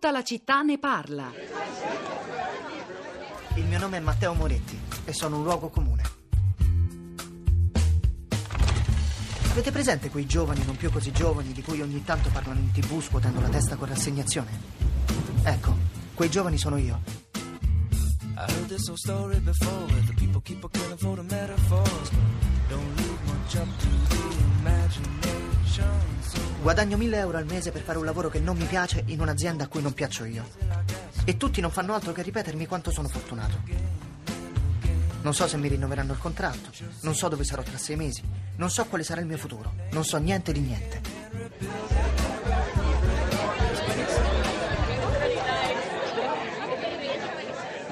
[0.00, 1.28] Tutta la città ne parla.
[3.56, 6.04] Il mio nome è Matteo Moretti e sono un luogo comune.
[9.50, 13.02] Avete presente quei giovani non più così giovani di cui ogni tanto parlano in tv
[13.02, 14.60] scuotendo la testa con rassegnazione?
[15.42, 15.76] Ecco,
[16.14, 17.02] quei giovani sono io.
[25.26, 25.37] I
[26.60, 29.64] Guadagno 1000 euro al mese per fare un lavoro che non mi piace in un'azienda
[29.64, 30.46] a cui non piaccio io.
[31.24, 33.60] E tutti non fanno altro che ripetermi quanto sono fortunato.
[35.22, 38.22] Non so se mi rinnoveranno il contratto, non so dove sarò tra sei mesi,
[38.56, 41.07] non so quale sarà il mio futuro, non so niente di niente.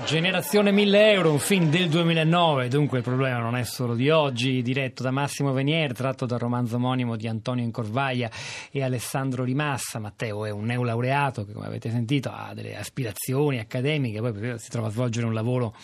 [0.06, 4.62] Generazione 1000 euro, un film del 2009, dunque il problema non è solo di oggi,
[4.62, 8.30] diretto da Massimo Venier, tratto dal romanzo omonimo di Antonio Incorvaia
[8.70, 9.98] e Alessandro Rimassa.
[9.98, 14.86] Matteo è un neolaureato che, come avete sentito, ha delle aspirazioni accademiche, poi si trova
[14.86, 15.74] a svolgere un lavoro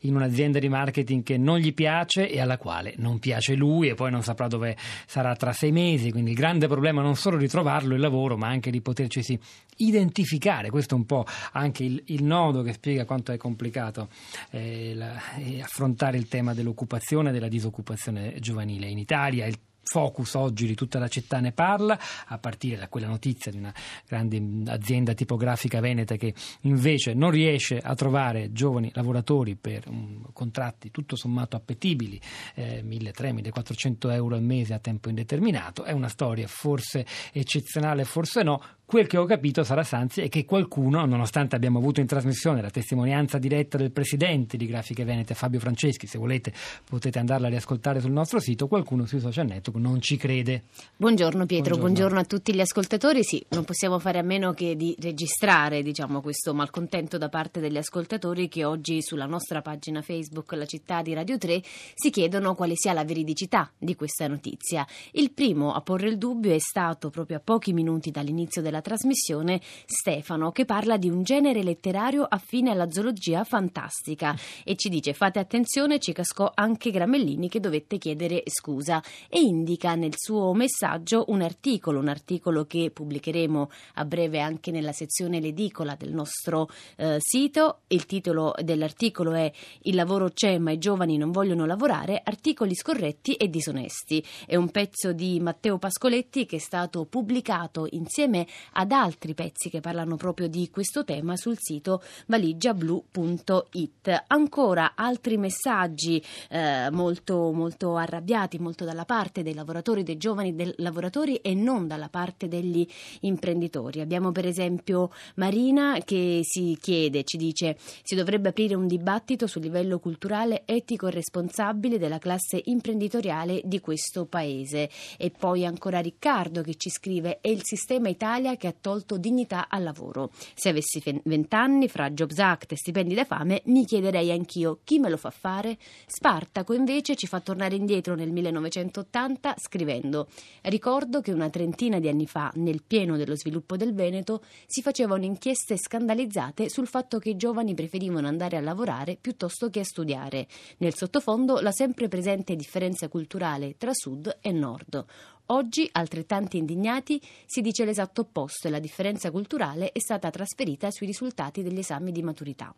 [0.00, 3.94] in un'azienda di marketing che non gli piace e alla quale non piace lui e
[3.94, 4.74] poi non saprà dove
[5.06, 8.48] sarà tra sei mesi, quindi il grande problema non solo di trovarlo il lavoro, ma
[8.48, 9.38] anche di potercisi
[9.76, 10.70] identificare.
[10.70, 13.36] Questo è un po' anche il, il nodo che spiega quanto è
[13.66, 14.08] complicato
[14.50, 19.46] eh, la, eh, affrontare il tema dell'occupazione e della disoccupazione giovanile in Italia.
[19.46, 19.58] Il
[19.88, 23.72] focus oggi di tutta la città ne parla, a partire da quella notizia di una
[24.06, 30.90] grande azienda tipografica veneta che invece non riesce a trovare giovani lavoratori per um, contratti
[30.90, 32.20] tutto sommato appetibili,
[32.54, 35.84] eh, 1.300-1.400 euro al mese a tempo indeterminato.
[35.84, 38.60] È una storia forse eccezionale, forse no.
[38.88, 42.70] Quel che ho capito, Sara Sanzi, è che qualcuno, nonostante abbiamo avuto in trasmissione la
[42.70, 46.52] testimonianza diretta del presidente di Grafiche Venete, Fabio Franceschi, se volete
[46.88, 50.66] potete andarla a riascoltare sul nostro sito, qualcuno sui social network non ci crede.
[50.98, 51.80] Buongiorno Pietro, Buongiorno.
[51.80, 52.20] buongiorno.
[52.20, 53.24] a tutti gli ascoltatori.
[53.24, 57.78] Sì, non possiamo fare a meno che di registrare diciamo, questo malcontento da parte degli
[57.78, 61.60] ascoltatori che oggi sulla nostra pagina Facebook, la città di Radio 3,
[61.92, 64.86] si chiedono quale sia la veridicità di questa notizia.
[65.10, 69.60] Il primo a porre il dubbio è stato proprio a pochi minuti dall'inizio della trasmissione
[69.86, 75.38] Stefano, che parla di un genere letterario affine alla zoologia fantastica e ci dice fate
[75.38, 81.42] attenzione, ci cascò anche Gramellini che dovette chiedere scusa e indica nel suo messaggio un
[81.42, 87.80] articolo, un articolo che pubblicheremo a breve anche nella sezione l'edicola del nostro eh, sito.
[87.88, 89.50] Il titolo dell'articolo è
[89.82, 94.24] Il lavoro c'è ma i giovani non vogliono lavorare, articoli scorretti e disonesti.
[94.46, 99.80] È un pezzo di Matteo Pascoletti che è stato pubblicato insieme ad altri pezzi che
[99.80, 104.24] parlano proprio di questo tema sul sito valigiablu.it.
[104.26, 110.72] Ancora altri messaggi eh, molto, molto arrabbiati, molto dalla parte dei lavoratori, dei giovani dei
[110.78, 112.86] lavoratori e non dalla parte degli
[113.20, 114.00] imprenditori.
[114.00, 119.62] Abbiamo per esempio Marina che si chiede, ci dice, si dovrebbe aprire un dibattito sul
[119.62, 124.90] livello culturale, etico e responsabile della classe imprenditoriale di questo paese.
[125.16, 129.68] E poi ancora Riccardo che ci scrive, è il sistema Italia che ha tolto dignità
[129.68, 130.30] al lavoro.
[130.54, 135.08] Se avessi vent'anni, fra Jobs Act e stipendi da fame, mi chiederei anch'io chi me
[135.08, 135.78] lo fa fare.
[136.06, 140.28] Spartaco invece ci fa tornare indietro nel 1980 scrivendo
[140.62, 145.24] Ricordo che una trentina di anni fa, nel pieno dello sviluppo del Veneto, si facevano
[145.24, 150.46] inchieste scandalizzate sul fatto che i giovani preferivano andare a lavorare piuttosto che a studiare.
[150.78, 155.04] Nel sottofondo la sempre presente differenza culturale tra sud e nord.
[155.48, 161.06] Oggi, altrettanti indignati, si dice l'esatto opposto e la differenza culturale è stata trasferita sui
[161.06, 162.74] risultati degli esami di maturità.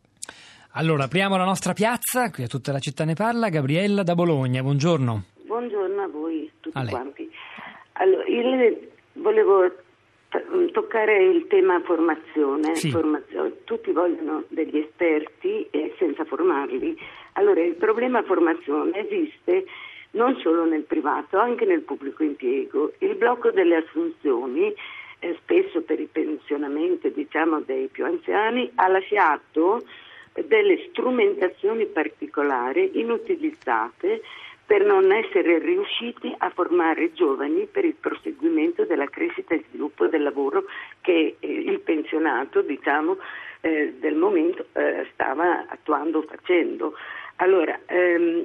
[0.73, 4.61] Allora, apriamo la nostra piazza, qui a tutta la città ne parla, Gabriella da Bologna,
[4.61, 5.25] buongiorno.
[5.47, 7.31] Buongiorno a voi tutti A quanti.
[7.93, 8.79] Allora, io
[9.15, 9.67] volevo
[10.29, 12.75] t- toccare il tema formazione.
[12.75, 12.91] Sì.
[12.91, 13.65] formazione.
[13.65, 16.99] Tutti vogliono degli esperti e senza formarli.
[17.33, 19.65] Allora, il problema formazione esiste
[20.13, 22.93] non solo nel privato, anche nel pubblico impiego.
[22.99, 24.75] Il blocco delle assunzioni,
[25.21, 29.85] eh, spesso per i pensionamenti diciamo, dei più anziani, ha lasciato
[30.47, 34.23] delle strumentazioni particolari inutilizzate
[34.65, 40.23] per non essere riusciti a formare giovani per il proseguimento della crescita e sviluppo del
[40.23, 40.65] lavoro
[41.01, 43.17] che eh, il pensionato, diciamo,
[43.63, 46.95] eh, del momento eh, stava attuando, facendo.
[47.37, 48.45] Allora, ehm,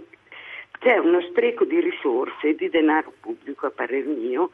[0.84, 4.52] c'è uno spreco di risorse, di denaro pubblico a parer mio,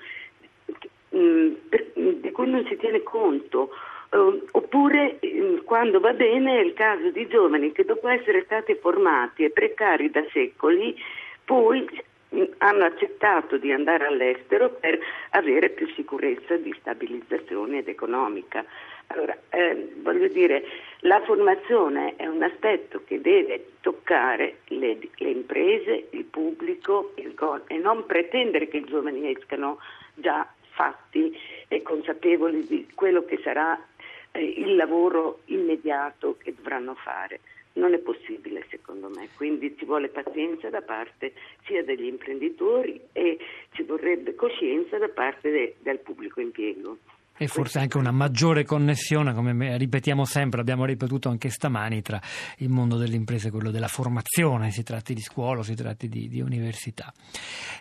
[1.10, 3.72] per- di cui non si tiene conto.
[4.12, 8.76] Eh, oppure eh, quando va bene è il caso di giovani che dopo essere stati
[8.76, 10.96] formati e precari da secoli
[11.44, 11.88] poi
[12.30, 15.00] mh, hanno accettato di andare all'estero per
[15.32, 18.64] avere più sicurezza di stabilizzazione ed economica.
[19.12, 20.64] Allora, eh, voglio dire,
[21.00, 27.64] la formazione è un aspetto che deve toccare le, le imprese, il pubblico il go-
[27.68, 29.80] e non pretendere che i giovani escano
[30.14, 31.36] già fatti
[31.68, 33.84] e consapevoli di quello che sarà
[34.32, 37.40] eh, il lavoro immediato che dovranno fare.
[37.74, 41.34] Non è possibile secondo me, quindi ci vuole pazienza da parte
[41.66, 43.40] sia degli imprenditori e
[43.72, 46.98] ci vorrebbe coscienza da parte de- del pubblico impiego.
[47.42, 52.22] E forse anche una maggiore connessione, come me- ripetiamo sempre, abbiamo ripetuto anche stamani, tra
[52.58, 56.28] il mondo delle imprese e quello della formazione, si tratti di scuola, si tratti di,
[56.28, 57.14] di università.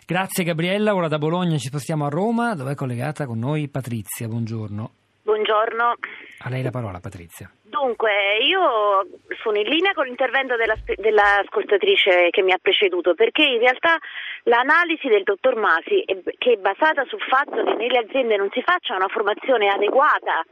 [0.05, 4.29] Grazie Gabriella, ora da Bologna ci spostiamo a Roma, dove è collegata con noi Patrizia,
[4.29, 4.91] buongiorno.
[5.29, 5.93] Buongiorno.
[6.39, 7.51] A lei la parola Patrizia.
[7.61, 9.05] Dunque, io
[9.43, 13.99] sono in linea con l'intervento della, dell'ascoltatrice che mi ha preceduto, perché in realtà
[14.45, 18.63] l'analisi del dottor Masi, è, che è basata sul fatto che nelle aziende non si
[18.63, 20.43] faccia una formazione adeguata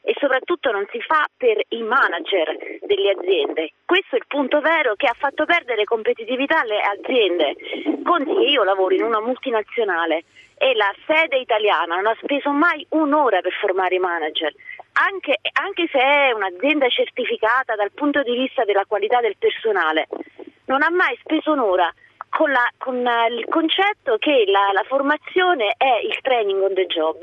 [0.00, 3.72] e soprattutto non si fa per i manager delle aziende.
[3.84, 7.54] Questo è il punto vero che ha fatto perdere competitività alle aziende.
[8.02, 10.24] Conti che io lavoro in una multinazionale
[10.62, 14.54] e la sede italiana non ha speso mai un'ora per formare i manager.
[14.92, 20.06] Anche, anche, se è un'azienda certificata dal punto di vista della qualità del personale,
[20.66, 21.92] non ha mai speso un'ora
[22.28, 27.18] con, la, con il concetto che la, la, formazione è il training on the job,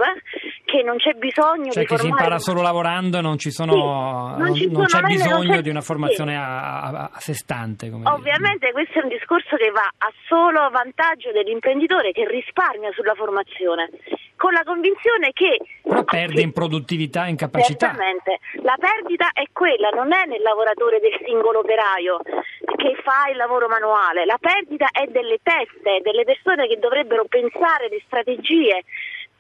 [0.70, 2.02] che non c'è bisogno cioè di che formare...
[2.02, 5.44] si impara solo lavorando e non, ci sono, sì, non, ci non, sono, c'è bisogno
[5.48, 7.90] non c'è, di una formazione a, a, a, sé stante.
[7.90, 8.72] Ovviamente dire.
[8.72, 13.90] questo è un discorso che va a solo vantaggio dell'imprenditore che risparmia sulla formazione,
[14.38, 15.58] con la convinzione che...
[15.82, 17.88] Però perde in produttività e in capacità.
[17.88, 22.22] Certamente, la perdita è quella, non è nel lavoratore del singolo operaio
[22.78, 27.90] che fa il lavoro manuale, la perdita è delle teste, delle persone che dovrebbero pensare
[27.90, 28.86] le strategie,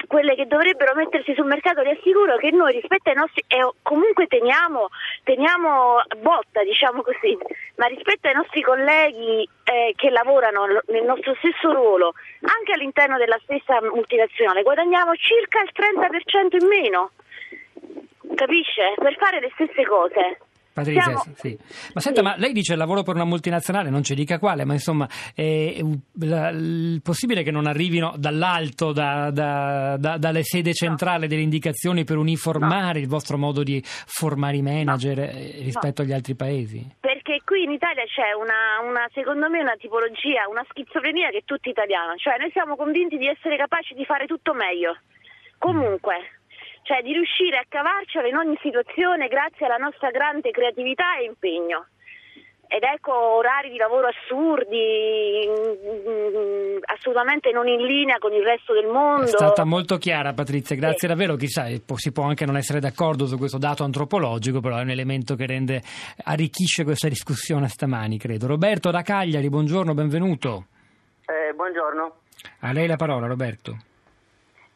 [0.09, 4.25] quelle che dovrebbero mettersi sul mercato, vi assicuro che noi rispetto ai nostri, e comunque
[4.25, 4.89] teniamo,
[5.23, 7.37] teniamo botta, diciamo così,
[7.75, 13.39] ma rispetto ai nostri colleghi eh, che lavorano nel nostro stesso ruolo, anche all'interno della
[13.43, 17.11] stessa multinazionale, guadagniamo circa il 30% in meno,
[18.33, 18.95] capisce?
[18.95, 20.39] Per fare le stesse cose.
[20.71, 21.23] Patrizia, Siamo...
[21.35, 21.57] sì.
[21.93, 22.25] Ma senta, sì.
[22.25, 26.49] ma lei dice lavoro per una multinazionale, non ci dica quale, ma insomma è, è
[26.51, 32.17] il possibile che non arrivino dall'alto, da, da, da, dalle sedi centrali delle indicazioni per
[32.17, 32.99] uniformare no.
[32.99, 35.63] il vostro modo di formare i manager no.
[35.63, 36.07] rispetto no.
[36.07, 36.95] agli altri paesi?
[36.99, 41.43] Perché qui in Italia c'è una, una, secondo me una tipologia, una schizofrenia che è
[41.45, 44.97] tutta italiana, cioè noi siamo convinti di essere capaci di fare tutto meglio.
[45.57, 46.38] Comunque
[46.89, 51.85] cioè di riuscire a cavarcela in ogni situazione grazie alla nostra grande creatività e impegno.
[52.65, 55.47] Ed ecco orari di lavoro assurdi,
[56.85, 59.25] assolutamente non in linea con il resto del mondo.
[59.25, 61.07] È stata molto chiara Patrizia, grazie sì.
[61.07, 61.35] davvero.
[61.35, 65.35] Chissà, si può anche non essere d'accordo su questo dato antropologico, però è un elemento
[65.35, 65.81] che rende,
[66.25, 68.47] arricchisce questa discussione stamani, credo.
[68.47, 70.65] Roberto da Cagliari, buongiorno, benvenuto.
[71.25, 72.13] Eh, buongiorno.
[72.61, 73.88] A lei la parola, Roberto.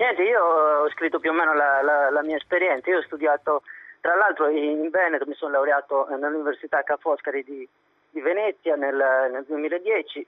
[0.04, 2.90] Niente, io ho scritto più o meno la, la, la, mia esperienza.
[2.90, 3.64] Io ho studiato,
[4.02, 7.66] tra l'altro, in Veneto, mi sono laureato nell'Università Ca' Foscari di,
[8.10, 9.00] di Venezia nel,
[9.32, 10.28] nel 2010.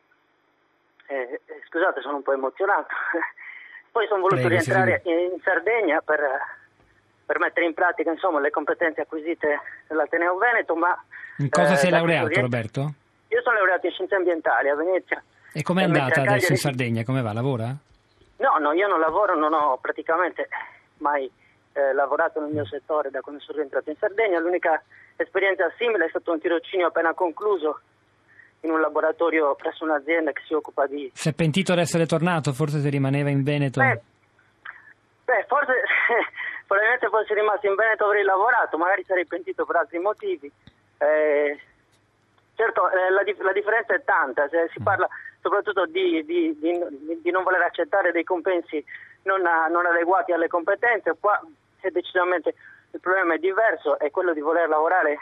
[1.07, 2.87] Eh, scusate, sono un po' emozionato.
[3.91, 6.21] Poi sono voluto Prego, rientrare in, in Sardegna per,
[7.25, 10.75] per, mettere in pratica insomma, le competenze acquisite dall'Ateneo Veneto.
[10.77, 10.97] Ma,
[11.39, 12.93] in cosa eh, sei laureato, Roberto?
[13.27, 15.21] Io sono laureato in scienze ambientali a Venezia.
[15.51, 17.03] E com'è andata adesso in Sardegna?
[17.03, 17.33] Come va?
[17.33, 17.75] Lavora?
[18.37, 20.49] No, no, io non lavoro, non ho praticamente
[20.97, 21.29] mai
[21.73, 24.39] eh, lavorato nel mio settore da quando sono rientrato in Sardegna.
[24.39, 24.81] L'unica
[25.15, 27.79] esperienza simile è stato un tirocinio appena concluso
[28.61, 31.11] in un laboratorio presso un'azienda che si occupa di...
[31.13, 32.51] Si è pentito di essere tornato?
[32.51, 33.79] Forse se rimaneva in Veneto?
[33.79, 34.01] Beh,
[35.23, 35.83] beh forse
[36.65, 40.51] probabilmente fossi rimasto in Veneto avrei lavorato, magari sarei pentito per altri motivi.
[40.97, 41.59] Eh,
[42.55, 45.07] certo, eh, la, la, differenza è tanta, se si parla
[45.45, 48.83] soprattutto di, di, di, di, non voler accettare dei compensi
[49.23, 51.39] non, non, adeguati alle competenze, qua
[51.81, 52.55] è decisamente
[52.89, 55.19] il problema è diverso, è quello di voler lavorare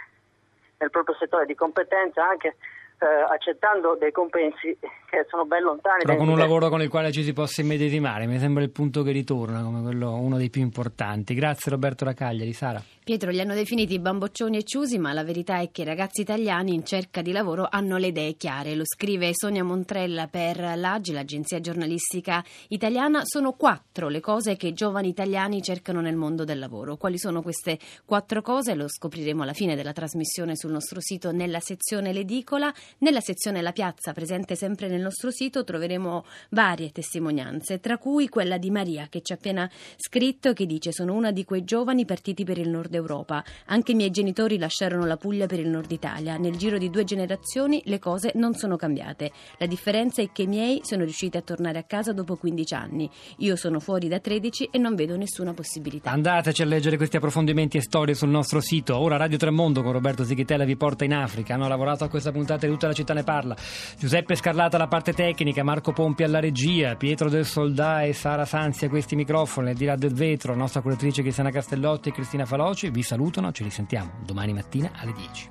[0.77, 2.55] nel proprio settore di competenza anche
[2.99, 4.77] eh, accettando dei compensi
[5.13, 6.03] che sono ben lontani.
[6.03, 9.03] Però con un lavoro con il quale ci si possa immedesimare, mi sembra il punto
[9.03, 11.35] che ritorna come quello, uno dei più importanti.
[11.35, 12.81] Grazie Roberto da Cagliari, Sara.
[13.03, 16.73] Pietro li hanno definiti bamboccioni e ciusi, ma la verità è che i ragazzi italiani
[16.73, 18.75] in cerca di lavoro hanno le idee chiare.
[18.75, 23.21] Lo scrive Sonia Montrella per l'AGI, l'agenzia giornalistica italiana.
[23.23, 26.95] Sono quattro le cose che i giovani italiani cercano nel mondo del lavoro.
[26.95, 28.73] Quali sono queste quattro cose?
[28.73, 32.73] Lo scopriremo alla fine della trasmissione sul nostro sito nella sezione L'edicola.
[32.99, 38.57] Nella sezione La piazza, presente sempre nel nostro sito troveremo varie testimonianze, tra cui quella
[38.57, 42.43] di Maria che ci ha appena scritto che dice sono una di quei giovani partiti
[42.43, 43.43] per il nord Europa.
[43.67, 46.37] Anche i miei genitori lasciarono la Puglia per il nord Italia.
[46.37, 49.31] Nel giro di due generazioni le cose non sono cambiate.
[49.57, 53.09] La differenza è che i miei sono riusciti a tornare a casa dopo 15 anni.
[53.37, 56.11] Io sono fuori da 13 e non vedo nessuna possibilità.
[56.11, 58.97] Andateci a leggere questi approfondimenti e storie sul nostro sito.
[58.97, 61.53] Ora Radio Tremondo con Roberto Zichitella vi porta in Africa.
[61.53, 63.55] Hanno lavorato a questa puntata e tutta la città ne parla.
[63.97, 68.85] Giuseppe Scarlata alla parte tecnica, Marco Pompi alla regia, Pietro del Soldà e Sara Sanzi
[68.85, 72.91] a questi microfoni, al di là del vetro, nostra curatrice Cristiana Castellotti e Cristina Faloci
[72.91, 75.49] vi salutano, ci risentiamo domani mattina alle 10.